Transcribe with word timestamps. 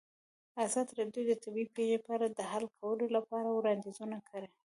ازادي 0.65 0.93
راډیو 0.99 1.23
د 1.27 1.31
طبیعي 1.43 1.67
پېښې 1.75 1.97
په 2.05 2.09
اړه 2.15 2.27
د 2.29 2.39
حل 2.51 2.65
کولو 2.79 3.05
لپاره 3.15 3.47
وړاندیزونه 3.51 4.17
کړي. 4.29 4.49